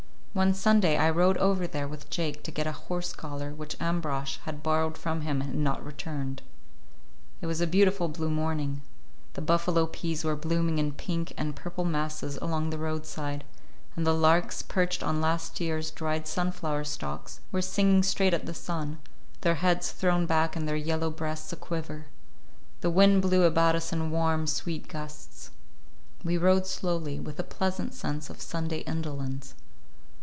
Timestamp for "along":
12.37-12.69